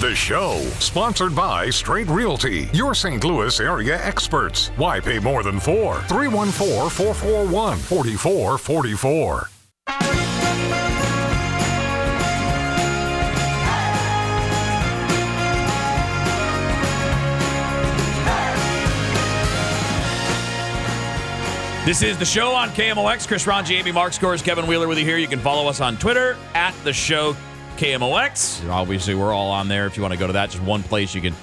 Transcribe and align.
The 0.00 0.14
show, 0.14 0.58
sponsored 0.78 1.36
by 1.36 1.68
Straight 1.68 2.06
Realty, 2.08 2.70
your 2.72 2.94
St. 2.94 3.22
Louis 3.22 3.60
area 3.60 4.02
experts. 4.02 4.68
Why 4.76 4.98
pay 4.98 5.18
more 5.18 5.42
than 5.42 5.60
four? 5.60 6.00
314 6.04 6.88
441 6.88 7.76
4444. 7.76 9.50
This 21.84 22.02
is 22.02 22.16
the 22.16 22.24
show 22.24 22.52
on 22.52 22.70
KMOX. 22.70 23.28
Chris 23.28 23.44
Rongey, 23.44 23.72
Amy 23.72 23.92
Marxkors. 23.92 24.42
Kevin 24.42 24.66
Wheeler 24.66 24.88
with 24.88 24.96
you 24.96 25.04
here. 25.04 25.18
You 25.18 25.28
can 25.28 25.40
follow 25.40 25.68
us 25.68 25.82
on 25.82 25.98
Twitter 25.98 26.38
at 26.54 26.72
the 26.84 26.92
show 26.94 27.36
KMOX. 27.80 28.68
Obviously, 28.68 29.14
we're 29.14 29.32
all 29.32 29.50
on 29.50 29.66
there. 29.66 29.86
If 29.86 29.96
you 29.96 30.02
want 30.02 30.12
to 30.12 30.20
go 30.20 30.26
to 30.26 30.34
that, 30.34 30.50
just 30.50 30.62
one 30.62 30.82
place 30.82 31.14
you 31.14 31.22
can 31.22 31.34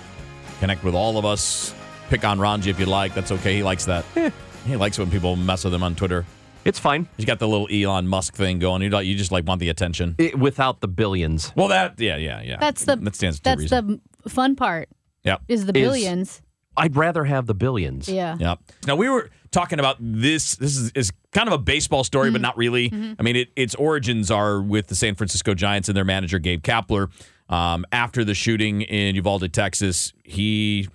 connect 0.59 0.83
with 0.83 0.93
all 0.93 1.17
of 1.17 1.25
us. 1.25 1.73
Pick 2.09 2.23
on 2.23 2.37
Rongey 2.37 2.67
if 2.67 2.79
you 2.79 2.85
like. 2.85 3.15
That's 3.15 3.31
okay. 3.31 3.55
He 3.55 3.63
likes 3.63 3.85
that. 3.85 4.05
Eh. 4.15 4.29
He 4.67 4.75
likes 4.75 4.99
when 4.99 5.09
people 5.09 5.35
mess 5.35 5.63
with 5.63 5.73
him 5.73 5.81
on 5.81 5.95
Twitter. 5.95 6.27
It's 6.63 6.77
fine. 6.77 7.07
He's 7.17 7.25
got 7.25 7.39
the 7.39 7.47
little 7.47 7.67
Elon 7.71 8.07
Musk 8.07 8.35
thing 8.35 8.59
going. 8.59 8.83
You, 8.83 8.95
you 8.99 9.15
just 9.15 9.31
like 9.31 9.47
want 9.47 9.61
the 9.61 9.69
attention. 9.69 10.13
It, 10.19 10.37
without 10.37 10.79
the 10.79 10.87
billions. 10.87 11.51
Well, 11.55 11.69
that 11.69 11.99
yeah, 11.99 12.17
yeah, 12.17 12.43
yeah. 12.43 12.57
That's 12.59 12.85
the 12.85 12.97
that 12.97 13.15
stands 13.15 13.39
that's 13.39 13.61
reason. 13.61 13.99
the 14.21 14.29
fun 14.29 14.55
part. 14.55 14.89
Yep. 15.23 15.41
Is 15.47 15.65
the 15.65 15.75
Is- 15.75 15.83
billions? 15.87 16.43
I'd 16.77 16.95
rather 16.95 17.25
have 17.25 17.47
the 17.47 17.55
billions. 17.55 18.07
yeah. 18.07 18.37
Yep. 18.39 18.59
Now 18.85 18.95
we 18.95 19.09
were 19.09 19.29
talking 19.51 19.79
about 19.79 19.97
this. 19.99 20.55
This 20.55 20.77
is, 20.77 20.91
is 20.91 21.11
kind 21.31 21.47
of 21.47 21.53
a 21.53 21.57
baseball 21.57 22.03
story, 22.03 22.31
but 22.31 22.41
not 22.41 22.55
really. 22.57 22.91
I 23.19 23.23
mean, 23.23 23.35
it, 23.35 23.49
its 23.55 23.75
origins 23.75 24.29
are 24.31 24.61
with 24.61 24.87
the 24.87 24.95
San 24.95 25.15
Francisco 25.15 25.53
Giants 25.53 25.89
and 25.89 25.97
their 25.97 26.05
manager 26.05 26.39
Gabe 26.39 26.61
Kapler. 26.61 27.09
Um, 27.49 27.85
after 27.91 28.23
the 28.23 28.33
shooting 28.33 28.81
in 28.81 29.15
Uvalde, 29.15 29.51
Texas, 29.53 30.13
he 30.23 30.87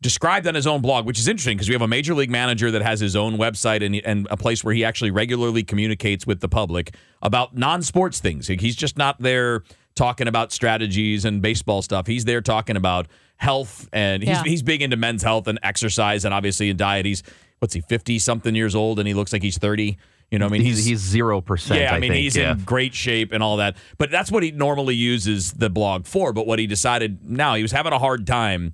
described 0.00 0.46
on 0.46 0.54
his 0.54 0.66
own 0.66 0.80
blog, 0.80 1.06
which 1.06 1.18
is 1.18 1.28
interesting 1.28 1.56
because 1.56 1.68
we 1.68 1.74
have 1.74 1.82
a 1.82 1.88
major 1.88 2.14
league 2.14 2.30
manager 2.30 2.70
that 2.70 2.80
has 2.80 3.00
his 3.00 3.14
own 3.14 3.36
website 3.36 3.84
and, 3.84 3.94
and 3.96 4.26
a 4.30 4.36
place 4.36 4.64
where 4.64 4.72
he 4.72 4.82
actually 4.82 5.10
regularly 5.10 5.62
communicates 5.62 6.26
with 6.26 6.40
the 6.40 6.48
public 6.48 6.94
about 7.20 7.54
non-sports 7.54 8.18
things. 8.18 8.46
He's 8.48 8.76
just 8.76 8.96
not 8.96 9.20
there 9.20 9.62
talking 9.94 10.28
about 10.28 10.52
strategies 10.52 11.24
and 11.24 11.42
baseball 11.42 11.82
stuff. 11.82 12.06
He's 12.06 12.24
there 12.24 12.40
talking 12.40 12.76
about 12.76 13.06
health 13.36 13.88
and 13.92 14.22
he's 14.22 14.30
Yeah. 14.30 14.42
he's 14.44 14.62
big 14.62 14.82
into 14.82 14.96
men's 14.96 15.22
health 15.22 15.46
and 15.48 15.58
exercise 15.62 16.24
and 16.24 16.32
obviously 16.34 16.70
in 16.70 16.76
diet. 16.76 17.06
He's 17.06 17.22
what's 17.58 17.74
he, 17.74 17.80
fifty 17.80 18.18
something 18.18 18.54
years 18.54 18.74
old 18.74 18.98
and 18.98 19.08
he 19.08 19.14
looks 19.14 19.32
like 19.32 19.42
he's 19.42 19.58
thirty. 19.58 19.98
You 20.30 20.38
know, 20.38 20.46
I 20.46 20.48
mean, 20.48 20.62
he's 20.62 20.84
he's 20.84 21.00
zero 21.00 21.40
percent. 21.40 21.80
yeah, 21.80 21.92
I 21.92 21.98
mean, 21.98 22.12
think, 22.12 22.22
he's 22.22 22.36
yeah. 22.36 22.52
in 22.52 22.58
great 22.60 22.94
shape 22.94 23.32
and 23.32 23.42
all 23.42 23.56
that. 23.56 23.76
But 23.98 24.12
that's 24.12 24.30
what 24.30 24.44
he 24.44 24.52
normally 24.52 24.94
uses 24.94 25.52
the 25.52 25.68
blog 25.68 26.06
for. 26.06 26.32
But 26.32 26.46
what 26.46 26.60
he 26.60 26.68
decided 26.68 27.28
now, 27.28 27.56
he 27.56 27.62
was 27.62 27.72
having 27.72 27.92
a 27.92 27.98
hard 27.98 28.28
time 28.28 28.72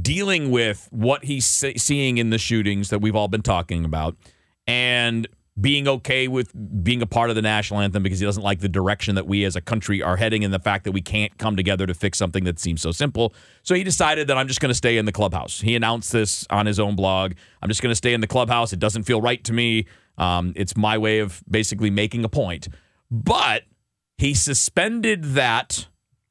dealing 0.00 0.50
with 0.50 0.88
what 0.90 1.24
he's 1.24 1.44
seeing 1.44 2.16
in 2.16 2.30
the 2.30 2.38
shootings 2.38 2.88
that 2.88 3.00
we've 3.00 3.14
all 3.14 3.28
been 3.28 3.42
talking 3.42 3.84
about 3.84 4.16
and 4.66 5.28
being 5.60 5.86
okay 5.86 6.28
with 6.28 6.50
being 6.82 7.02
a 7.02 7.06
part 7.06 7.28
of 7.28 7.36
the 7.36 7.42
national 7.42 7.80
anthem 7.80 8.02
because 8.02 8.18
he 8.18 8.24
doesn't 8.24 8.42
like 8.42 8.60
the 8.60 8.68
direction 8.68 9.16
that 9.16 9.26
we 9.26 9.44
as 9.44 9.54
a 9.54 9.60
country 9.60 10.02
are 10.02 10.16
heading 10.16 10.44
and 10.44 10.54
the 10.54 10.58
fact 10.58 10.84
that 10.84 10.92
we 10.92 11.02
can't 11.02 11.36
come 11.36 11.56
together 11.56 11.86
to 11.86 11.92
fix 11.92 12.16
something 12.16 12.44
that 12.44 12.58
seems 12.58 12.80
so 12.80 12.90
simple. 12.90 13.34
So 13.62 13.74
he 13.74 13.84
decided 13.84 14.28
that 14.28 14.38
I'm 14.38 14.48
just 14.48 14.60
going 14.60 14.70
to 14.70 14.74
stay 14.74 14.96
in 14.96 15.04
the 15.04 15.12
clubhouse. 15.12 15.60
He 15.60 15.76
announced 15.76 16.10
this 16.10 16.46
on 16.48 16.64
his 16.64 16.80
own 16.80 16.96
blog. 16.96 17.34
I'm 17.60 17.68
just 17.68 17.82
going 17.82 17.90
to 17.90 17.96
stay 17.96 18.14
in 18.14 18.22
the 18.22 18.26
clubhouse. 18.26 18.72
It 18.72 18.78
doesn't 18.78 19.02
feel 19.02 19.20
right 19.20 19.44
to 19.44 19.52
me. 19.52 19.86
Um, 20.16 20.54
it's 20.56 20.74
my 20.74 20.96
way 20.96 21.18
of 21.18 21.42
basically 21.50 21.90
making 21.90 22.24
a 22.24 22.28
point. 22.30 22.68
But 23.10 23.64
he 24.16 24.32
suspended 24.32 25.24
that 25.34 25.88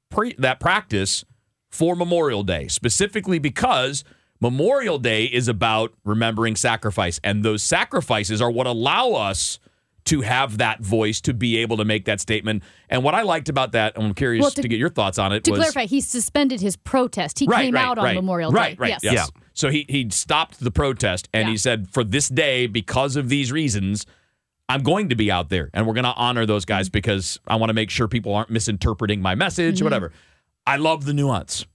pre- 0.10 0.36
that 0.40 0.60
practice 0.60 1.26
for 1.70 1.96
Memorial 1.96 2.44
Day, 2.44 2.68
specifically 2.68 3.38
because 3.38 4.04
Memorial 4.42 4.98
Day 4.98 5.26
is 5.26 5.48
about 5.48 5.94
remembering 6.04 6.56
sacrifice, 6.56 7.20
and 7.24 7.44
those 7.46 7.62
sacrifices 7.64 8.42
are 8.42 8.50
what 8.52 8.68
allow 8.68 9.12
us 9.12 9.60
to 10.06 10.22
have 10.22 10.58
that 10.58 10.80
voice 10.82 11.22
to 11.22 11.32
be 11.32 11.58
able 11.58 11.78
to 11.78 11.86
make 11.86 12.06
that 12.06 12.20
statement. 12.20 12.64
And 12.90 13.04
what 13.04 13.14
I 13.14 13.22
liked 13.22 13.50
about 13.50 13.74
that, 13.74 13.96
and 13.96 14.04
I'm 14.08 14.14
curious 14.16 14.42
Well, 14.42 14.50
to, 14.50 14.64
to- 14.64 14.68
get 14.68 14.80
your 14.80 14.90
thoughts 14.90 15.20
on 15.20 15.32
it. 15.32 15.44
To 15.44 15.52
was, 15.52 15.60
clarify, 15.60 15.86
he 15.86 16.02
suspended 16.02 16.60
his 16.60 16.76
protest. 16.76 17.38
He 17.38 17.46
came 17.46 17.76
out 17.78 18.00
on 18.00 18.16
Memorial 18.16 18.52
right, 18.52 18.72
Day. 18.72 18.78
Right, 18.80 18.90
yes. 18.90 19.04
yes. 19.04 19.14
Yeah. 19.14 19.42
So 19.54 19.70
he 19.70 19.86
he 19.88 20.10
stopped 20.10 20.60
the 20.60 20.72
protest 20.72 21.30
and 21.36 21.48
Yeah. 21.48 21.52
he 21.52 21.58
said, 21.58 21.88
for 21.92 22.04
this 22.04 22.30
day, 22.30 22.66
because 22.66 23.16
of 23.16 23.30
these 23.30 23.52
reasons, 23.52 24.08
I'm 24.68 24.82
going 24.82 25.10
to 25.10 25.16
be 25.16 25.30
out 25.30 25.50
there 25.50 25.70
and 25.72 25.86
we're 25.86 25.94
going 25.94 26.06
to 26.06 26.14
honor 26.16 26.48
those 26.48 26.66
guys 26.66 26.88
Mm-hmm. 26.88 26.94
because 26.94 27.40
I 27.48 27.58
want 27.58 27.70
to 27.70 27.76
make 27.76 27.92
sure 27.92 28.08
people 28.08 28.34
aren't 28.34 28.50
misinterpreting 28.50 29.22
my 29.22 29.36
message 29.36 29.82
or 29.82 29.84
whatever. 29.84 30.12
I 30.66 30.78
love 30.78 31.06
the 31.06 31.14
nuance. 31.14 31.68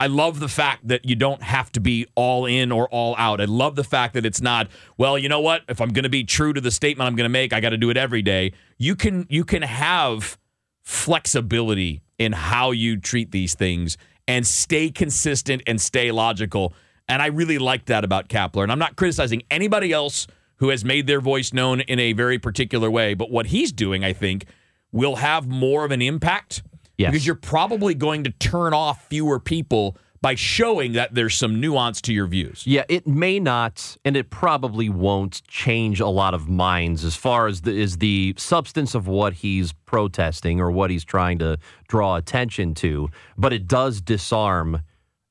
I 0.00 0.06
love 0.06 0.40
the 0.40 0.48
fact 0.48 0.88
that 0.88 1.04
you 1.04 1.14
don't 1.14 1.42
have 1.42 1.70
to 1.72 1.80
be 1.80 2.06
all 2.14 2.46
in 2.46 2.72
or 2.72 2.88
all 2.88 3.14
out. 3.18 3.38
I 3.38 3.44
love 3.44 3.76
the 3.76 3.84
fact 3.84 4.14
that 4.14 4.24
it's 4.24 4.40
not, 4.40 4.68
well, 4.96 5.18
you 5.18 5.28
know 5.28 5.40
what? 5.40 5.62
If 5.68 5.78
I'm 5.82 5.90
going 5.90 6.04
to 6.04 6.08
be 6.08 6.24
true 6.24 6.54
to 6.54 6.60
the 6.60 6.70
statement 6.70 7.06
I'm 7.06 7.16
going 7.16 7.26
to 7.26 7.28
make, 7.28 7.52
I 7.52 7.60
got 7.60 7.70
to 7.70 7.76
do 7.76 7.90
it 7.90 7.98
every 7.98 8.22
day. 8.22 8.52
You 8.78 8.96
can 8.96 9.26
you 9.28 9.44
can 9.44 9.60
have 9.60 10.38
flexibility 10.80 12.00
in 12.18 12.32
how 12.32 12.70
you 12.70 12.96
treat 12.96 13.30
these 13.30 13.54
things 13.54 13.98
and 14.26 14.46
stay 14.46 14.90
consistent 14.90 15.62
and 15.66 15.78
stay 15.78 16.10
logical. 16.10 16.72
And 17.06 17.20
I 17.20 17.26
really 17.26 17.58
like 17.58 17.84
that 17.86 18.02
about 18.02 18.28
Kapler. 18.28 18.62
And 18.62 18.72
I'm 18.72 18.78
not 18.78 18.96
criticizing 18.96 19.42
anybody 19.50 19.92
else 19.92 20.26
who 20.56 20.70
has 20.70 20.84
made 20.84 21.06
their 21.06 21.20
voice 21.20 21.52
known 21.52 21.80
in 21.80 21.98
a 21.98 22.12
very 22.14 22.38
particular 22.38 22.90
way, 22.90 23.14
but 23.14 23.30
what 23.30 23.46
he's 23.46 23.72
doing, 23.72 24.04
I 24.04 24.12
think, 24.12 24.46
will 24.92 25.16
have 25.16 25.46
more 25.46 25.84
of 25.84 25.90
an 25.90 26.00
impact 26.00 26.62
Yes. 27.00 27.12
because 27.12 27.26
you're 27.26 27.34
probably 27.34 27.94
going 27.94 28.24
to 28.24 28.30
turn 28.30 28.74
off 28.74 29.06
fewer 29.08 29.40
people 29.40 29.96
by 30.22 30.34
showing 30.34 30.92
that 30.92 31.14
there's 31.14 31.34
some 31.34 31.60
nuance 31.60 32.02
to 32.02 32.12
your 32.12 32.26
views. 32.26 32.62
Yeah, 32.66 32.84
it 32.90 33.06
may 33.06 33.40
not, 33.40 33.96
and 34.04 34.16
it 34.16 34.28
probably 34.28 34.90
won't 34.90 35.42
change 35.48 35.98
a 35.98 36.08
lot 36.08 36.34
of 36.34 36.48
minds 36.48 37.04
as 37.04 37.16
far 37.16 37.46
as 37.46 37.62
the 37.62 37.70
is 37.70 37.98
the 37.98 38.34
substance 38.36 38.94
of 38.94 39.08
what 39.08 39.32
he's 39.32 39.72
protesting 39.86 40.60
or 40.60 40.70
what 40.70 40.90
he's 40.90 41.04
trying 41.04 41.38
to 41.38 41.58
draw 41.88 42.16
attention 42.16 42.74
to. 42.74 43.08
But 43.38 43.54
it 43.54 43.66
does 43.66 44.02
disarm, 44.02 44.82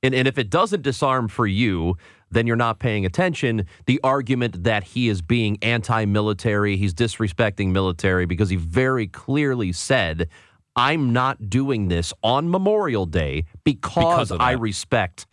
and, 0.02 0.16
and 0.16 0.28
if 0.28 0.40
it 0.40 0.50
doesn't 0.50 0.82
disarm 0.82 1.28
for 1.28 1.46
you, 1.46 1.96
then 2.32 2.48
you're 2.48 2.56
not 2.56 2.80
paying 2.80 3.06
attention. 3.06 3.66
The 3.86 4.00
argument 4.04 4.64
that 4.64 4.84
he 4.84 5.08
is 5.10 5.22
being 5.22 5.60
anti-military, 5.62 6.78
he's 6.78 6.94
disrespecting 6.94 7.72
military 7.72 8.26
because 8.26 8.50
he 8.50 8.56
very 8.56 9.08
clearly 9.08 9.72
said. 9.72 10.30
I'm 10.80 11.12
not 11.12 11.50
doing 11.50 11.90
this 11.90 12.14
on 12.24 12.50
Memorial 12.50 13.06
Day 13.06 13.44
because, 13.66 14.30
because 14.30 14.32
I 14.32 14.54
respect 14.54 15.26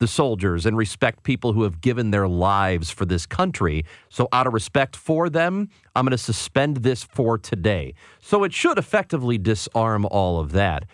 the 0.00 0.06
soldiers 0.06 0.66
and 0.66 0.76
respect 0.76 1.22
people 1.22 1.54
who 1.54 1.62
have 1.62 1.80
given 1.80 2.10
their 2.10 2.28
lives 2.28 2.90
for 2.90 3.06
this 3.06 3.24
country. 3.24 3.86
So, 4.10 4.28
out 4.32 4.46
of 4.46 4.52
respect 4.52 4.94
for 4.94 5.30
them, 5.30 5.70
I'm 5.96 6.04
going 6.04 6.10
to 6.10 6.18
suspend 6.18 6.78
this 6.78 7.02
for 7.04 7.38
today. 7.38 7.94
So, 8.20 8.44
it 8.44 8.52
should 8.52 8.76
effectively 8.76 9.38
disarm 9.38 10.04
all 10.10 10.38
of 10.38 10.52
that. 10.52 10.84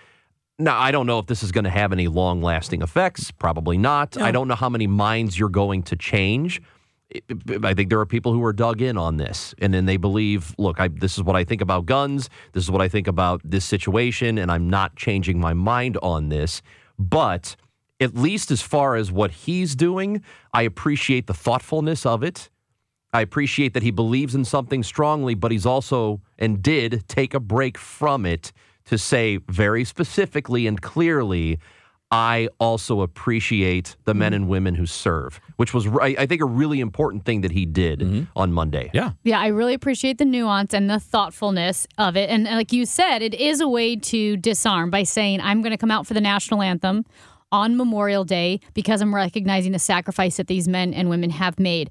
Now, 0.61 0.79
I 0.79 0.93
don't 0.93 1.07
know 1.07 1.19
if 1.19 1.27
this 1.27 1.43
is 1.43 1.51
going 1.51 1.65
to 1.65 1.71
have 1.71 1.93
any 1.93 2.07
long 2.07 2.41
lasting 2.41 2.83
effects. 2.83 3.33
Probably 3.33 3.79
not. 3.79 4.17
I 4.17 4.31
don't 4.31 4.47
know 4.47 4.55
how 4.55 4.69
many 4.69 4.87
minds 4.87 5.37
you're 5.37 5.49
going 5.49 5.83
to 5.85 5.97
change. 5.97 6.63
I 7.65 7.73
think 7.73 7.89
there 7.89 8.01
are 8.01 8.07
people 8.07 8.33
who 8.33 8.45
are 8.45 8.53
dug 8.53 8.83
in 8.83 8.99
on 8.99 9.17
this, 9.17 9.55
and 9.59 9.73
then 9.73 9.87
they 9.87 9.97
believe, 9.97 10.55
look, 10.59 10.79
I, 10.79 10.89
this 10.89 11.17
is 11.17 11.25
what 11.25 11.37
I 11.37 11.45
think 11.45 11.63
about 11.63 11.87
guns. 11.87 12.29
This 12.53 12.65
is 12.65 12.71
what 12.71 12.83
I 12.83 12.89
think 12.89 13.07
about 13.07 13.41
this 13.43 13.65
situation, 13.65 14.37
and 14.37 14.51
I'm 14.51 14.69
not 14.69 14.95
changing 14.95 15.41
my 15.41 15.55
mind 15.55 15.97
on 16.03 16.29
this. 16.29 16.61
But 16.99 17.57
at 17.99 18.15
least 18.15 18.51
as 18.51 18.61
far 18.61 18.95
as 18.95 19.11
what 19.11 19.31
he's 19.31 19.75
doing, 19.75 20.23
I 20.53 20.63
appreciate 20.63 21.27
the 21.27 21.35
thoughtfulness 21.35 22.05
of 22.05 22.23
it. 22.23 22.51
I 23.13 23.23
appreciate 23.23 23.73
that 23.73 23.83
he 23.83 23.91
believes 23.91 24.35
in 24.35 24.45
something 24.45 24.83
strongly, 24.83 25.35
but 25.35 25.51
he's 25.51 25.65
also 25.65 26.21
and 26.39 26.63
did 26.63 27.09
take 27.09 27.33
a 27.33 27.41
break 27.41 27.79
from 27.79 28.27
it 28.27 28.53
to 28.85 28.99
say 28.99 29.39
very 29.49 29.85
specifically 29.85 30.67
and 30.67 30.81
clearly, 30.81 31.59
I 32.11 32.49
also 32.59 33.03
appreciate 33.03 33.97
the 34.05 34.15
men 34.15 34.33
and 34.33 34.49
women 34.49 34.75
who 34.75 34.87
serve, 34.87 35.41
which 35.57 35.75
was, 35.75 35.87
I 35.87 36.25
think, 36.27 36.41
a 36.41 36.47
really 36.47 36.81
important 36.81 37.25
thing 37.25 37.43
that 37.43 37.51
he 37.51 37.67
did 37.67 38.01
mm-hmm. 38.01 38.23
on 38.35 38.53
Monday. 38.53 38.91
Yeah. 38.95 39.13
Yeah, 39.25 39.39
I 39.39 39.49
really 39.49 39.75
appreciate 39.75 40.17
the 40.17 40.25
nuance 40.25 40.73
and 40.73 40.89
the 40.89 41.01
thoughtfulness 41.01 41.87
of 41.99 42.17
it. 42.17 42.31
And 42.31 42.45
like 42.45 42.73
you 42.73 42.87
said, 42.87 43.21
it 43.23 43.35
is 43.35 43.61
a 43.61 43.69
way 43.69 43.97
to 43.97 44.39
disarm 44.39 44.91
by 44.91 45.03
saying, 45.03 45.43
I'm 45.43 45.61
going 45.61 45.73
to 45.73 45.77
come 45.77 45.91
out 45.91 46.07
for 46.07 46.15
the 46.15 46.21
national 46.21 46.63
anthem 46.63 47.05
on 47.53 47.77
Memorial 47.77 48.25
Day 48.25 48.61
because 48.73 49.03
I'm 49.03 49.15
recognizing 49.15 49.73
the 49.73 49.79
sacrifice 49.79 50.39
that 50.39 50.47
these 50.47 50.67
men 50.67 50.95
and 50.95 51.11
women 51.11 51.31
have 51.31 51.59
made. 51.59 51.91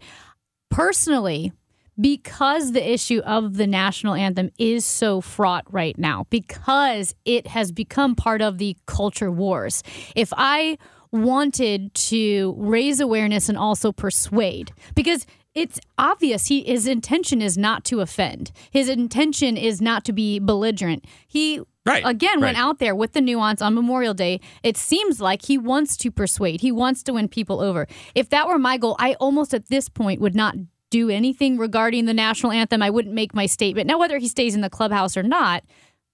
Personally, 0.71 1.51
because 1.99 2.71
the 2.71 2.91
issue 2.91 3.19
of 3.19 3.57
the 3.57 3.67
national 3.67 4.13
anthem 4.13 4.49
is 4.57 4.85
so 4.85 5.21
fraught 5.21 5.65
right 5.71 5.97
now, 5.97 6.25
because 6.29 7.15
it 7.25 7.47
has 7.47 7.71
become 7.71 8.15
part 8.15 8.41
of 8.41 8.57
the 8.57 8.77
culture 8.85 9.31
wars. 9.31 9.83
If 10.15 10.33
I 10.35 10.77
wanted 11.11 11.93
to 11.93 12.53
raise 12.57 12.99
awareness 12.99 13.49
and 13.49 13.57
also 13.57 13.91
persuade, 13.91 14.71
because 14.95 15.25
it's 15.55 15.79
obvious 15.97 16.47
he 16.47 16.63
his 16.63 16.85
intention 16.85 17.41
is 17.41 17.57
not 17.57 17.83
to 17.85 18.01
offend. 18.01 18.51
His 18.69 18.89
intention 18.89 19.57
is 19.57 19.81
not 19.81 20.05
to 20.05 20.13
be 20.13 20.37
belligerent. 20.37 21.05
He 21.27 21.61
right, 21.83 22.03
again 22.05 22.41
right. 22.41 22.49
went 22.49 22.59
out 22.59 22.77
there 22.77 22.93
with 22.93 23.13
the 23.13 23.21
nuance 23.21 23.59
on 23.59 23.73
Memorial 23.73 24.13
Day. 24.13 24.39
It 24.61 24.77
seems 24.77 25.19
like 25.19 25.45
he 25.45 25.57
wants 25.57 25.97
to 25.97 26.11
persuade. 26.11 26.61
He 26.61 26.71
wants 26.71 27.01
to 27.03 27.13
win 27.13 27.27
people 27.27 27.59
over. 27.59 27.87
If 28.13 28.29
that 28.29 28.47
were 28.47 28.59
my 28.59 28.77
goal, 28.77 28.95
I 28.99 29.15
almost 29.15 29.55
at 29.55 29.67
this 29.69 29.89
point 29.89 30.21
would 30.21 30.35
not 30.35 30.55
do 30.97 31.09
anything 31.09 31.57
regarding 31.57 32.05
the 32.05 32.13
national 32.13 32.51
anthem. 32.51 32.81
I 32.81 32.89
wouldn't 32.89 33.13
make 33.13 33.35
my 33.35 33.45
statement. 33.45 33.87
Now 33.87 33.99
whether 33.99 34.17
he 34.17 34.27
stays 34.27 34.55
in 34.55 34.61
the 34.61 34.69
clubhouse 34.69 35.15
or 35.15 35.23
not, 35.23 35.63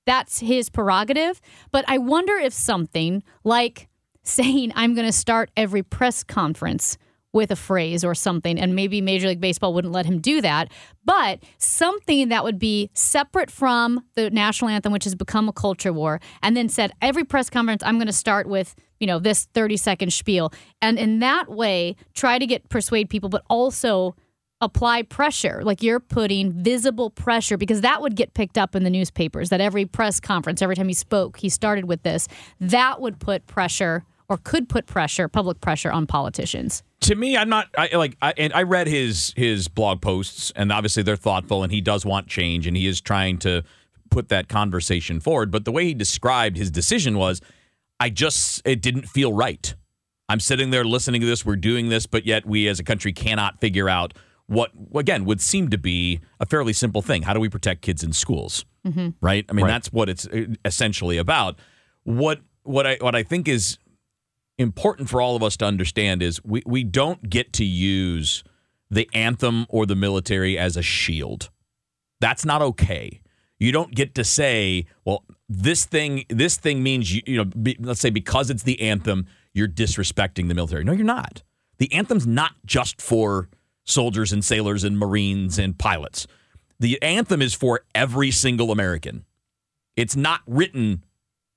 that's 0.06 0.40
his 0.40 0.70
prerogative, 0.70 1.40
but 1.72 1.86
I 1.88 1.98
wonder 1.98 2.36
if 2.36 2.52
something 2.52 3.24
like 3.46 3.88
saying 4.24 4.74
I'm 4.76 4.94
going 4.94 5.08
to 5.08 5.14
start 5.14 5.52
every 5.56 5.84
press 5.84 6.24
conference 6.24 6.98
with 7.32 7.50
a 7.50 7.56
phrase 7.56 8.04
or 8.04 8.14
something. 8.14 8.60
And 8.60 8.76
maybe 8.76 9.02
Major 9.02 9.28
League 9.28 9.42
Baseball 9.42 9.74
wouldn't 9.74 9.94
let 9.94 10.06
him 10.06 10.20
do 10.20 10.40
that. 10.42 10.72
But 11.04 11.42
something 11.58 12.30
that 12.30 12.44
would 12.44 12.60
be 12.60 12.92
separate 12.94 13.50
from 13.50 14.04
the 14.16 14.30
national 14.30 14.70
anthem, 14.70 14.94
which 14.94 15.06
has 15.06 15.16
become 15.16 15.50
a 15.50 15.54
culture 15.54 15.92
war, 15.92 16.22
and 16.44 16.56
then 16.56 16.70
said, 16.70 16.92
every 17.02 17.24
press 17.24 17.50
conference, 17.50 17.82
I'm 17.84 17.96
going 17.96 18.08
to 18.08 18.14
start 18.14 18.48
with, 18.48 18.76
you 19.00 19.08
know, 19.08 19.18
this 19.18 19.46
30 19.54 19.78
second 19.78 20.14
spiel. 20.14 20.54
And 20.82 21.00
in 21.00 21.20
that 21.20 21.50
way, 21.50 21.96
try 22.14 22.38
to 22.38 22.46
get 22.46 22.70
persuade 22.70 23.10
people, 23.10 23.30
but 23.30 23.44
also 23.50 24.16
apply 24.64 25.04
pressure 25.04 25.62
like 25.64 25.84
you're 25.84 26.00
putting 26.00 26.52
visible 26.52 27.10
pressure 27.10 27.58
because 27.58 27.82
that 27.82 28.02
would 28.02 28.16
get 28.16 28.34
picked 28.34 28.58
up 28.58 28.76
in 28.76 28.84
the 28.84 28.90
newspapers 28.90 29.50
that 29.50 29.60
every 29.60 29.86
press 29.86 30.20
conference 30.20 30.62
every 30.62 30.76
time 30.76 30.88
he 30.88 30.94
spoke 30.94 31.38
he 31.38 31.50
started 31.50 31.86
with 31.86 32.02
this 32.04 32.28
that 32.60 33.02
would 33.02 33.20
put 33.20 33.46
pressure 33.46 34.06
or 34.30 34.38
could 34.38 34.70
put 34.70 34.86
pressure, 34.86 35.28
public 35.28 35.62
pressure 35.62 35.92
on 35.92 36.08
politicians. 36.08 36.82
To 37.02 37.16
me, 37.16 37.38
I'm 37.38 37.50
not 37.50 37.68
I, 37.78 37.96
like, 37.96 38.18
I, 38.22 38.34
and 38.38 38.54
I 38.54 38.64
read 38.64 38.88
his 38.88 39.34
his 39.36 39.68
blog 39.68 40.02
posts, 40.02 40.52
and 40.56 40.72
obviously 40.72 41.04
they're 41.04 41.16
thoughtful, 41.16 41.64
and 41.64 41.72
he 41.72 41.82
does 41.82 42.06
want 42.06 42.28
change, 42.28 42.66
and 42.66 42.76
he 42.76 42.88
is 42.88 43.02
trying 43.02 43.38
to 43.40 43.64
put 44.10 44.30
that 44.30 44.48
conversation 44.48 45.20
forward. 45.20 45.52
But 45.52 45.66
the 45.66 45.72
way 45.72 45.86
he 45.86 45.94
described 45.94 46.58
his 46.58 46.72
decision 46.72 47.18
was, 47.18 47.42
I 48.00 48.10
just 48.10 48.62
it 48.66 48.82
didn't 48.82 49.08
feel 49.08 49.34
right. 49.34 49.76
I'm 50.30 50.40
sitting 50.40 50.72
there 50.72 50.86
listening 50.86 51.22
to 51.22 51.28
this, 51.28 51.46
we're 51.46 51.58
doing 51.58 51.90
this, 51.90 52.08
but 52.08 52.26
yet 52.26 52.46
we 52.46 52.68
as 52.68 52.80
a 52.80 52.84
country 52.84 53.12
cannot 53.12 53.60
figure 53.60 53.90
out 53.90 54.14
what 54.48 54.72
again 54.96 55.26
would 55.26 55.42
seem 55.42 55.70
to 55.70 55.78
be 55.78 56.20
a 56.40 56.46
fairly 56.46 56.74
simple 56.74 57.02
thing. 57.02 57.24
How 57.24 57.34
do 57.34 57.40
we 57.40 57.50
protect 57.50 57.82
kids 57.82 58.04
in 58.04 58.14
schools? 58.14 58.66
Mm-hmm. 58.86 59.10
Right? 59.22 59.46
I 59.50 59.54
mean, 59.54 59.66
right. 59.66 59.72
that's 59.72 59.92
what 59.92 60.10
it's 60.10 60.28
uh, 60.28 60.46
essentially 60.66 61.18
about. 61.18 61.58
What 62.04 62.42
what 62.64 62.86
I 62.86 62.98
what 63.00 63.16
I 63.16 63.24
think 63.24 63.48
is 63.48 63.78
important 64.58 65.10
for 65.10 65.22
all 65.22 65.36
of 65.36 65.44
us 65.44 65.58
to 65.58 65.66
understand 65.66 66.22
is 66.22 66.44
we, 66.44 66.62
we 66.66 66.84
don't 66.84 67.30
get 67.30 67.54
to 67.54 67.66
use 67.66 68.44
the 68.90 69.10
anthem 69.14 69.66
or 69.70 69.86
the 69.86 69.96
military 69.96 70.58
as 70.58 70.78
a 70.78 70.82
shield. 70.82 71.50
That's 72.20 72.46
not 72.46 72.62
okay. 72.62 73.22
You 73.60 73.72
don't 73.72 73.96
get 73.96 74.14
to 74.16 74.24
say, 74.24 74.88
well, 75.06 75.24
this 75.48 75.86
thing 75.86 76.26
this 76.30 76.58
thing 76.58 76.84
means 76.84 77.16
you, 77.16 77.22
you 77.26 77.38
know, 77.38 77.46
be, 77.46 77.78
let's 77.80 78.02
say 78.02 78.10
because 78.10 78.50
it's 78.50 78.64
the 78.64 78.80
anthem, 78.82 79.26
you're 79.54 79.68
disrespecting 79.68 80.48
the 80.48 80.54
military. 80.54 80.84
No, 80.84 80.92
you're 80.92 81.06
not. 81.06 81.44
The 81.78 81.92
anthem's 81.94 82.28
not 82.28 82.54
just 82.66 83.02
for 83.02 83.50
soldiers 83.84 84.32
and 84.32 84.44
sailors 84.44 84.84
and 84.84 84.98
marines 84.98 85.60
and 85.60 85.78
pilots. 85.78 86.28
The 86.80 87.02
anthem 87.02 87.42
is 87.42 87.54
for 87.54 87.82
every 87.94 88.32
single 88.32 88.72
American. 88.72 89.26
It's 89.96 90.16
not 90.16 90.42
written 90.48 91.04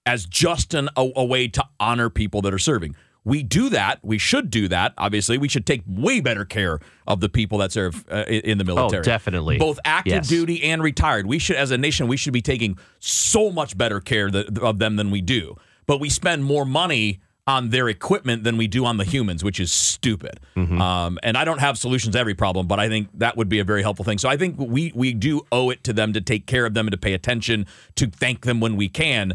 as 0.05 0.27
just 0.27 0.75
an, 0.75 0.89
a, 0.97 1.11
a 1.17 1.25
way 1.25 1.49
to 1.49 1.65
honor 1.81 2.11
people 2.11 2.43
that 2.43 2.55
are 2.55 2.59
serving. 2.59 2.95
We 3.25 3.43
do 3.43 3.71
that. 3.71 3.99
We 4.05 4.19
should 4.19 4.51
do 4.51 4.69
that. 4.69 4.95
Obviously, 4.97 5.37
we 5.37 5.49
should 5.49 5.67
take 5.67 5.83
way 5.85 6.21
better 6.21 6.45
care 6.45 6.79
of 7.09 7.19
the 7.19 7.29
people 7.29 7.59
that 7.59 7.73
serve 7.73 8.05
uh, 8.09 8.25
in 8.29 8.59
the 8.59 8.63
oh, 8.65 8.75
military. 8.75 9.01
Oh, 9.01 9.03
definitely. 9.03 9.59
Both 9.59 9.81
active 9.85 10.13
yes. 10.13 10.29
duty 10.29 10.63
and 10.63 10.81
retired. 10.81 11.27
We 11.27 11.41
should, 11.41 11.57
as 11.57 11.73
a 11.73 11.79
nation, 11.79 12.07
we 12.07 12.17
should 12.17 12.33
be 12.33 12.43
taking 12.43 12.79
so 13.01 13.51
much 13.51 13.77
better 13.77 13.99
care 13.99 14.31
of 14.63 14.79
them 14.79 14.95
than 14.95 15.11
we 15.11 15.23
do. 15.23 15.57
But 15.87 15.99
we 15.99 16.09
spend 16.09 16.45
more 16.45 16.65
money 16.65 17.21
on 17.47 17.71
their 17.71 17.89
equipment 17.89 18.43
than 18.43 18.57
we 18.57 18.67
do 18.67 18.85
on 18.85 18.97
the 18.97 19.05
humans, 19.05 19.45
which 19.45 19.61
is 19.61 19.71
stupid. 19.71 20.41
Mm-hmm. 20.57 20.81
Um, 20.81 21.19
and 21.23 21.37
I 21.37 21.45
don't 21.45 21.61
have 21.61 21.79
solutions 21.79 22.15
to 22.15 22.19
every 22.19 22.35
problem, 22.35 22.67
but 22.67 22.81
I 22.81 22.89
think 22.89 23.09
that 23.15 23.37
would 23.37 23.49
be 23.49 23.61
a 23.61 23.65
very 23.65 23.83
helpful 23.83 24.05
thing. 24.05 24.19
So 24.19 24.29
I 24.29 24.37
think 24.37 24.57
we 24.59 24.93
we 24.95 25.13
do 25.13 25.43
owe 25.53 25.71
it 25.71 25.85
to 25.85 25.93
them 25.93 26.13
to 26.13 26.21
take 26.21 26.47
care 26.47 26.67
of 26.67 26.75
them 26.75 26.87
and 26.87 26.93
to 26.93 26.99
pay 26.99 27.15
attention, 27.15 27.67
to 27.95 28.09
thank 28.09 28.45
them 28.45 28.61
when 28.61 28.77
we 28.77 28.89
can 28.89 29.35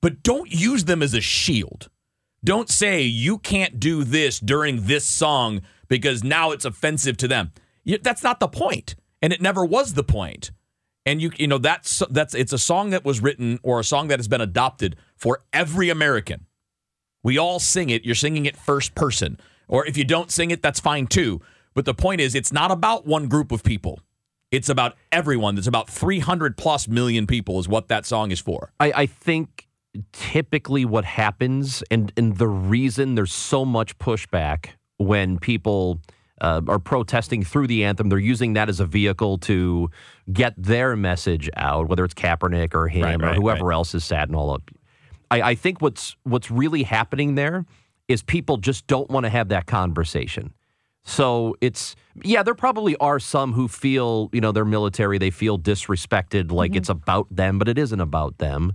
but 0.00 0.22
don't 0.22 0.50
use 0.52 0.84
them 0.84 1.02
as 1.02 1.14
a 1.14 1.20
shield. 1.20 1.88
Don't 2.42 2.68
say 2.68 3.02
you 3.02 3.38
can't 3.38 3.78
do 3.78 4.02
this 4.02 4.40
during 4.40 4.86
this 4.86 5.06
song 5.06 5.60
because 5.88 6.24
now 6.24 6.52
it's 6.52 6.64
offensive 6.64 7.16
to 7.18 7.28
them. 7.28 7.52
That's 8.02 8.22
not 8.22 8.40
the 8.40 8.48
point, 8.48 8.94
and 9.20 9.32
it 9.32 9.42
never 9.42 9.64
was 9.64 9.94
the 9.94 10.04
point. 10.04 10.50
And 11.04 11.20
you 11.20 11.32
you 11.36 11.46
know 11.46 11.58
that's 11.58 12.02
that's 12.10 12.34
it's 12.34 12.52
a 12.52 12.58
song 12.58 12.90
that 12.90 13.04
was 13.04 13.20
written 13.20 13.58
or 13.62 13.80
a 13.80 13.84
song 13.84 14.08
that 14.08 14.18
has 14.18 14.28
been 14.28 14.40
adopted 14.40 14.96
for 15.16 15.42
every 15.52 15.90
American. 15.90 16.46
We 17.22 17.38
all 17.38 17.58
sing 17.58 17.90
it. 17.90 18.04
You're 18.04 18.14
singing 18.14 18.46
it 18.46 18.56
first 18.56 18.94
person, 18.94 19.38
or 19.68 19.86
if 19.86 19.96
you 19.96 20.04
don't 20.04 20.30
sing 20.30 20.50
it, 20.50 20.62
that's 20.62 20.80
fine 20.80 21.06
too. 21.06 21.40
But 21.74 21.84
the 21.84 21.94
point 21.94 22.20
is, 22.20 22.34
it's 22.34 22.52
not 22.52 22.70
about 22.70 23.06
one 23.06 23.28
group 23.28 23.52
of 23.52 23.62
people. 23.62 24.00
It's 24.50 24.68
about 24.68 24.96
everyone. 25.12 25.56
It's 25.56 25.68
about 25.68 25.88
300 25.88 26.56
plus 26.56 26.88
million 26.88 27.26
people 27.26 27.60
is 27.60 27.68
what 27.68 27.88
that 27.88 28.04
song 28.04 28.32
is 28.32 28.40
for. 28.40 28.72
I, 28.80 28.92
I 28.92 29.06
think 29.06 29.68
typically 30.12 30.84
what 30.84 31.04
happens 31.04 31.82
and, 31.90 32.12
and 32.16 32.36
the 32.36 32.48
reason 32.48 33.14
there's 33.14 33.32
so 33.32 33.64
much 33.64 33.98
pushback 33.98 34.70
when 34.98 35.38
people 35.38 36.00
uh, 36.40 36.60
are 36.68 36.78
protesting 36.78 37.44
through 37.44 37.66
the 37.66 37.84
anthem, 37.84 38.08
they're 38.08 38.18
using 38.18 38.54
that 38.54 38.68
as 38.68 38.80
a 38.80 38.86
vehicle 38.86 39.38
to 39.38 39.90
get 40.32 40.54
their 40.56 40.96
message 40.96 41.50
out, 41.56 41.88
whether 41.88 42.04
it's 42.04 42.14
Kaepernick 42.14 42.74
or 42.74 42.88
him 42.88 43.02
right, 43.02 43.14
or 43.20 43.26
right, 43.26 43.36
whoever 43.36 43.66
right. 43.66 43.74
else 43.74 43.94
is 43.94 44.04
sad 44.04 44.28
and 44.28 44.36
all 44.36 44.50
up. 44.50 44.62
I, 45.30 45.42
I 45.42 45.54
think 45.54 45.80
what's 45.80 46.16
what's 46.24 46.50
really 46.50 46.82
happening 46.82 47.34
there 47.34 47.66
is 48.08 48.22
people 48.22 48.56
just 48.56 48.86
don't 48.86 49.08
want 49.10 49.24
to 49.24 49.30
have 49.30 49.48
that 49.48 49.66
conversation. 49.66 50.52
So 51.04 51.56
it's 51.60 51.96
yeah, 52.22 52.42
there 52.42 52.54
probably 52.54 52.96
are 52.96 53.18
some 53.18 53.52
who 53.52 53.68
feel, 53.68 54.28
you 54.32 54.40
know, 54.40 54.52
they're 54.52 54.64
military, 54.64 55.18
they 55.18 55.30
feel 55.30 55.58
disrespected, 55.58 56.50
like 56.50 56.72
mm-hmm. 56.72 56.78
it's 56.78 56.88
about 56.88 57.34
them, 57.34 57.58
but 57.58 57.68
it 57.68 57.78
isn't 57.78 58.00
about 58.00 58.38
them. 58.38 58.74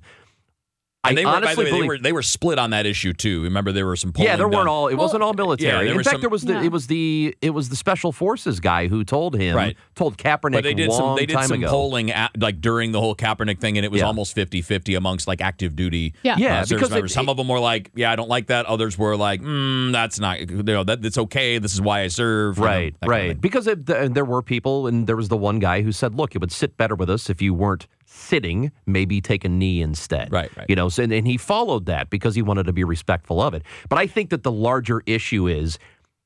I 1.05 1.09
And 1.09 1.17
they 1.17 1.25
were, 1.25 1.31
by 1.31 1.39
the 1.39 1.45
honestly 1.47 1.63
way, 1.65 1.69
they 1.71 1.75
believe- 1.77 1.87
were 1.87 1.97
they 1.99 2.11
were 2.13 2.21
split 2.21 2.59
on 2.59 2.69
that 2.71 2.85
issue 2.85 3.13
too. 3.13 3.43
Remember, 3.43 3.71
there 3.71 3.85
were 3.85 3.95
some 3.95 4.11
polling 4.11 4.29
Yeah, 4.29 4.35
there 4.37 4.47
done. 4.47 4.55
weren't 4.57 4.69
all. 4.69 4.87
It 4.87 4.95
wasn't 4.95 5.23
all 5.23 5.33
military. 5.33 5.85
yeah, 5.87 5.91
In 5.91 5.97
fact, 5.99 6.09
some- 6.09 6.21
there 6.21 6.29
was 6.29 6.43
the 6.43 6.53
Yeah. 6.53 6.63
it 6.63 6.71
was 6.71 6.87
the 6.87 7.35
it 7.41 7.51
was 7.51 7.69
the 7.69 7.75
special 7.75 8.11
forces 8.11 8.59
guy 8.59 8.87
who 8.87 9.03
told 9.03 9.35
him 9.35 9.55
Right. 9.55 9.77
told 9.95 10.17
Kaepernick 10.17 10.53
But 10.53 10.63
they 10.63 10.73
did 10.73 10.89
long 10.89 10.97
some 10.99 11.15
they 11.15 11.25
did 11.25 11.33
time 11.35 11.47
some 11.47 11.59
ago. 11.63 11.69
polling 11.69 12.11
at, 12.11 12.31
like 12.39 12.61
during 12.61 12.91
the 12.91 12.99
whole 12.99 13.15
Kaepernick 13.15 13.59
thing, 13.59 13.77
and 13.77 13.85
it 13.85 13.91
was 13.91 14.01
Yeah. 14.01 14.07
almost 14.07 14.35
50-50 14.35 14.95
amongst 14.95 15.27
like 15.27 15.41
active 15.41 15.75
duty. 15.75 16.13
Yeah. 16.23 16.35
Yeah, 16.37 16.59
uh, 16.61 16.65
service 16.65 16.89
because 16.89 17.03
it- 17.05 17.13
some 17.13 17.29
of 17.29 17.37
them 17.37 17.47
were 17.47 17.59
like, 17.59 17.91
"Yeah, 17.95 18.11
I 18.11 18.15
don't 18.15 18.29
like 18.29 18.47
that." 18.47 18.65
Others 18.65 18.97
were 18.97 19.15
like, 19.15 19.41
mm, 19.41 19.91
"That's 19.91 20.19
not 20.19 20.39
you 20.49 20.63
know 20.63 20.83
that 20.83 21.01
that's 21.01 21.17
okay. 21.17 21.57
This 21.59 21.73
is 21.73 21.81
why 21.81 22.01
I 22.01 22.07
serve." 22.07 22.57
you 22.57 22.63
know, 22.63 22.67
Right, 22.67 22.93
kind 23.01 23.03
of 23.03 23.09
right. 23.09 23.41
Because 23.41 23.67
it, 23.67 23.85
th- 23.85 24.11
there 24.11 24.25
were 24.25 24.41
people, 24.41 24.87
and 24.87 25.05
there 25.07 25.15
was 25.15 25.29
the 25.29 25.37
one 25.37 25.59
guy 25.59 25.81
who 25.81 25.91
said, 25.91 26.15
"Look, 26.15 26.35
it 26.35 26.39
would 26.39 26.51
sit 26.51 26.77
better 26.77 26.95
with 26.95 27.09
us 27.09 27.29
if 27.29 27.41
you 27.41 27.53
weren't 27.53 27.87
sitting. 28.05 28.71
Maybe 28.85 29.21
take 29.21 29.43
a 29.45 29.49
knee 29.49 29.81
instead." 29.81 30.31
Right, 30.31 30.55
right. 30.55 30.65
You 30.69 30.75
know, 30.75 30.89
so, 30.89 31.03
and, 31.03 31.13
and 31.13 31.27
he 31.27 31.37
followed 31.37 31.85
that 31.87 32.09
because 32.09 32.35
he 32.35 32.41
wanted 32.41 32.65
to 32.67 32.73
be 32.73 32.83
respectful 32.83 33.41
of 33.41 33.53
it. 33.53 33.63
But 33.89 33.99
I 33.99 34.07
think 34.07 34.29
that 34.29 34.43
the 34.43 34.51
larger 34.51 35.03
issue 35.05 35.47
is. 35.47 35.77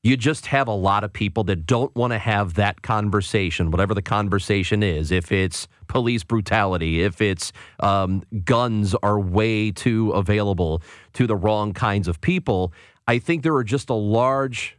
You 0.02 0.16
just 0.16 0.46
have 0.46 0.66
a 0.66 0.72
lot 0.72 1.04
of 1.04 1.12
people 1.12 1.44
that 1.44 1.66
don't 1.66 1.94
want 1.94 2.14
to 2.14 2.18
have 2.18 2.54
that 2.54 2.80
conversation, 2.80 3.70
whatever 3.70 3.92
the 3.92 4.00
conversation 4.00 4.82
is. 4.82 5.12
If 5.12 5.30
it's 5.30 5.68
police 5.88 6.24
brutality, 6.24 7.02
if 7.02 7.20
it's 7.20 7.52
um, 7.80 8.22
guns 8.46 8.94
are 9.02 9.20
way 9.20 9.70
too 9.70 10.12
available 10.12 10.80
to 11.12 11.26
the 11.26 11.36
wrong 11.36 11.74
kinds 11.74 12.08
of 12.08 12.18
people, 12.22 12.72
I 13.06 13.18
think 13.18 13.42
there 13.42 13.54
are 13.56 13.62
just 13.62 13.90
a 13.90 13.94
large 13.94 14.78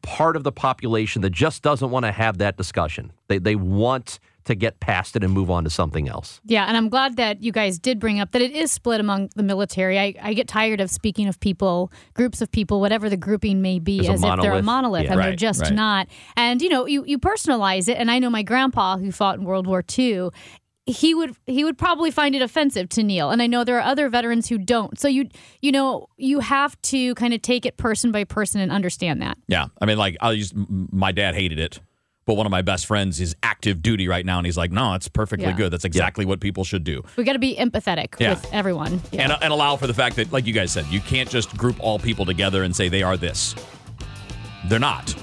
part 0.00 0.36
of 0.36 0.42
the 0.42 0.52
population 0.52 1.20
that 1.20 1.32
just 1.32 1.62
doesn't 1.62 1.90
want 1.90 2.06
to 2.06 2.12
have 2.12 2.38
that 2.38 2.56
discussion. 2.56 3.12
They 3.28 3.36
they 3.36 3.56
want 3.56 4.20
to 4.44 4.54
get 4.54 4.80
past 4.80 5.14
it 5.16 5.22
and 5.24 5.32
move 5.32 5.50
on 5.50 5.64
to 5.64 5.70
something 5.70 6.08
else. 6.08 6.40
Yeah, 6.44 6.64
and 6.66 6.76
I'm 6.76 6.88
glad 6.88 7.16
that 7.16 7.42
you 7.42 7.52
guys 7.52 7.78
did 7.78 7.98
bring 8.00 8.20
up 8.20 8.32
that 8.32 8.42
it 8.42 8.50
is 8.52 8.72
split 8.72 9.00
among 9.00 9.30
the 9.36 9.42
military. 9.42 9.98
I, 9.98 10.14
I 10.20 10.34
get 10.34 10.48
tired 10.48 10.80
of 10.80 10.90
speaking 10.90 11.28
of 11.28 11.38
people, 11.40 11.92
groups 12.14 12.40
of 12.40 12.50
people, 12.50 12.80
whatever 12.80 13.08
the 13.08 13.16
grouping 13.16 13.62
may 13.62 13.78
be, 13.78 14.00
As 14.00 14.08
as 14.08 14.14
if 14.24 14.40
they're 14.40 14.52
a 14.52 14.62
monolith. 14.62 14.64
monolith, 14.64 15.04
Yeah. 15.04 15.12
and 15.12 15.20
they're 15.20 15.36
just 15.36 15.62
right. 15.62 15.72
not. 15.72 16.08
And 16.36 16.60
you 16.60 16.68
know, 16.68 16.86
you 16.86 17.04
you 17.06 17.18
personalize 17.18 17.88
it, 17.88 17.96
and 17.98 18.10
I 18.10 18.18
know 18.18 18.30
my 18.30 18.42
grandpa 18.42 18.96
who 18.98 19.12
fought 19.12 19.38
in 19.38 19.44
World 19.44 19.66
War 19.66 19.84
II. 19.98 20.30
He 20.84 21.14
would 21.14 21.36
he 21.46 21.62
would 21.62 21.78
probably 21.78 22.10
find 22.10 22.34
it 22.34 22.42
offensive 22.42 22.88
to 22.88 23.04
kneel, 23.04 23.30
and 23.30 23.40
I 23.40 23.46
know 23.46 23.62
there 23.62 23.76
are 23.78 23.82
other 23.82 24.08
veterans 24.08 24.48
who 24.48 24.58
don't. 24.58 24.98
So 24.98 25.06
you 25.06 25.28
you 25.60 25.70
know 25.70 26.08
you 26.16 26.40
have 26.40 26.80
to 26.82 27.14
kind 27.14 27.32
of 27.32 27.40
take 27.40 27.64
it 27.64 27.76
person 27.76 28.10
by 28.10 28.24
person 28.24 28.60
and 28.60 28.72
understand 28.72 29.22
that. 29.22 29.38
Yeah, 29.46 29.66
I 29.80 29.86
mean, 29.86 29.96
like 29.96 30.16
I'll 30.20 30.34
use 30.34 30.52
my 30.56 31.12
dad 31.12 31.36
hated 31.36 31.60
it, 31.60 31.78
but 32.26 32.34
one 32.34 32.46
of 32.46 32.50
my 32.50 32.62
best 32.62 32.86
friends 32.86 33.20
is 33.20 33.34
active 33.42 33.82
duty 33.82 34.08
right 34.08 34.24
now, 34.24 34.38
and 34.38 34.46
he's 34.46 34.56
like, 34.56 34.70
"No, 34.72 34.94
it's 34.94 35.08
perfectly 35.08 35.46
Yeah. 35.46 35.52
good. 35.56 35.72
That's 35.72 35.84
exactly 35.84 36.24
what 36.24 36.40
people 36.40 36.64
should 36.64 36.84
do." 36.84 37.02
We 37.16 37.24
got 37.24 37.32
to 37.34 37.38
be 37.38 37.56
empathetic 37.56 38.18
Yeah. 38.20 38.30
with 38.30 38.46
everyone. 38.52 39.00
Yeah. 39.10 39.22
and, 39.22 39.32
uh, 39.32 39.38
and 39.42 39.52
allow 39.52 39.76
for 39.76 39.86
the 39.86 39.94
fact 39.94 40.16
that, 40.16 40.32
like 40.32 40.46
you 40.46 40.52
guys 40.52 40.70
said, 40.72 40.86
you 40.90 41.00
can't 41.00 41.28
just 41.30 41.56
group 41.56 41.76
all 41.80 41.98
people 41.98 42.24
together 42.24 42.62
and 42.62 42.74
say 42.74 42.88
they 42.88 43.02
are 43.02 43.16
this. 43.16 43.54
They're 44.68 44.78
not. 44.78 45.14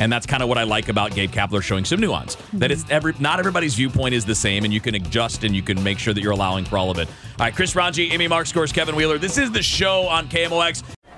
And 0.00 0.10
that's 0.12 0.24
kind 0.26 0.42
of 0.42 0.48
what 0.48 0.56
I 0.56 0.62
like 0.62 0.88
about 0.88 1.14
Gabe 1.14 1.30
Kapler 1.30 1.62
showing 1.62 1.84
some 1.84 2.00
nuance. 2.00 2.36
That 2.54 2.70
it's 2.70 2.84
every 2.88 3.12
not 3.18 3.38
everybody's 3.38 3.74
viewpoint 3.74 4.14
is 4.14 4.24
the 4.24 4.34
same, 4.34 4.64
and 4.64 4.72
you 4.72 4.80
can 4.80 4.94
adjust 4.94 5.44
and 5.44 5.54
you 5.54 5.60
can 5.62 5.82
make 5.82 5.98
sure 5.98 6.14
that 6.14 6.22
you're 6.22 6.32
allowing 6.32 6.64
for 6.64 6.78
all 6.78 6.90
of 6.90 6.98
it. 6.98 7.08
All 7.08 7.44
right, 7.46 7.54
Chris 7.54 7.74
Rongey, 7.74 8.10
Amy 8.12 8.28
Marxkors, 8.28 8.72
Kevin 8.72 8.94
Wheeler. 8.96 9.18
This 9.18 9.36
is 9.38 9.50
the 9.50 9.62
show 9.62 10.02
on 10.08 10.28
KMOX. 10.28 10.82